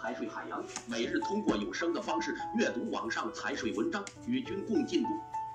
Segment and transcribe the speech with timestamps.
[0.00, 5.08] 财税海洋每日通过有声的方式阅读网上财税文章，与君共进步。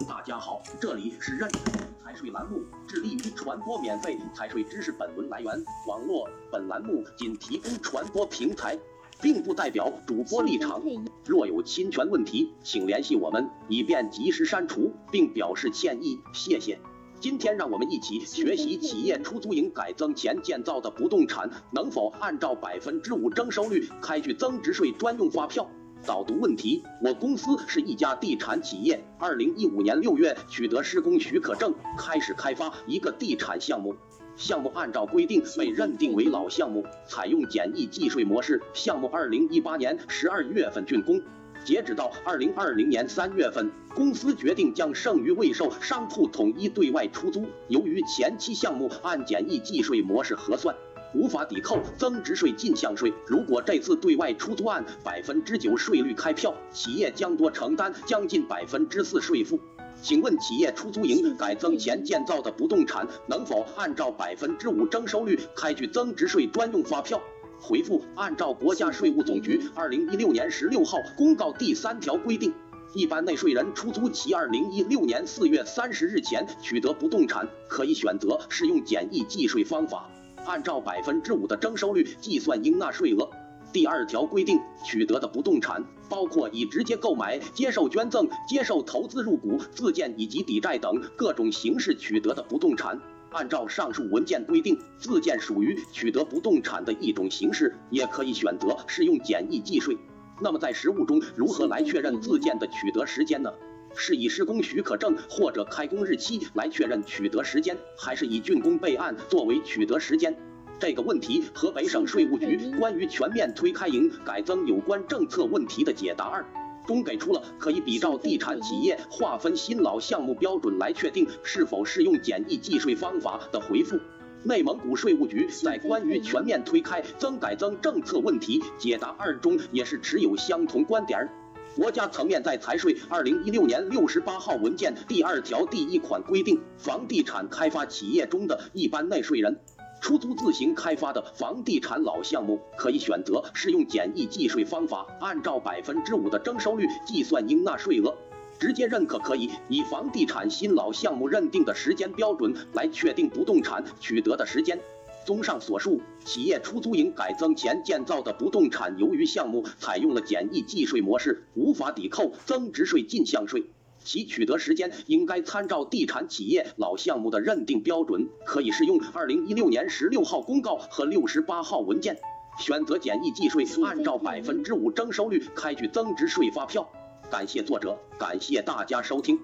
[0.08, 1.62] 大家好，这里是认真
[2.04, 4.91] 财税栏目，致力于传播免费财税知识。
[4.91, 5.51] 本文来源
[5.88, 8.77] 网络，本栏目仅提供传播平台，
[9.21, 10.81] 并不代表主播立场。
[11.25, 16.20] 若有侵权问题，请联系我们，以便及时删除，并表示歉意。
[16.33, 16.79] 谢谢。
[17.20, 25.70] 今天让我们一起学习企业出租营改增前建造的不动产能否按照百分之五征收率开具增值税专用发票。
[26.05, 33.95] 导读问题：我公司是一家地产企业，二零一五年六月取得施工许可证，开始开发一个地产项目。
[34.36, 38.61] 项目按照规定被认定为老项目，采用简易计税模式。
[38.73, 41.22] 项目二零一八年十二月份竣工。
[41.63, 47.45] 截止到二零二零年三月份，公司决定将剩余未售商铺统一对外出租。
[47.70, 50.76] 由于前期项目按简易计税模式核算，
[51.16, 53.14] 无法抵扣增值税进项税。
[53.25, 59.58] 如果这次对外出租按百分之九税率开票，企业将多承担将近百分之四税负。
[60.02, 67.22] 请问，企业出租营改增前建造的不动产能否按照百分之五征收率开具增值税专用发票？
[67.59, 72.54] 回复：按照国家税务总局二零一六年十六号公告第三条规定，
[72.94, 80.09] 一般纳税人出租其二零一六年四月三十日前取得不动产，可以选择适用简易计税方法，
[80.46, 83.30] 按照百分之五的征收率计算应纳税额。
[83.72, 93.00] 第二条规定，取得的不动产包括以直接购买、接受捐赠、接受投资入股、自建以及抵债等各种形式取得的不动产。
[93.34, 99.98] 按照上述文件规定，自建属于取得不动产的一种形式，也可以选择适用简易计税。
[100.40, 103.52] 那么在实务中，如何来确认自建的取得时间呢？
[103.95, 110.36] 是以施工许可证或者开工日期来确认取得时间，还是以竣工备案作为取得时间？
[110.80, 116.44] 这个问题，河北省税务局关于全面推开营改增有关政策问题的解答二。
[116.85, 123.99] 中给出了可以比照地产企业划分新老项目标准来确定是否适用简易计税方法的回复。
[124.44, 131.29] 内蒙古税务局在关于全面推开增改增政策问题解答二中也是持有相同观点。
[131.75, 139.57] 国家层面在财税二零一六年六十八号文件第二条第一款规定，房地产开发企业中的一般纳税人。
[140.03, 148.13] 出租自行开发的房地产老项目，可以选择适用简易计税方法，按照百分之五的征收率计算应纳税额。
[148.59, 154.78] 直接认可可以以房地产新老项目认定的时间标准来确定不动产取得的时间。
[155.25, 163.63] 综上所述，企业出租营改增前建造的不动产，由于项目采用了简易计税模式，无法抵扣增值税进项税。
[164.03, 172.18] 其取得时间应该参照地产企业老项目的认定标准，可以适用二零一六年十六号公告和六十八号文件，
[172.59, 176.88] 选择简易计税，按照百分之五征收率开具增值税发票。
[177.31, 179.40] 感谢作者，感谢大家收听。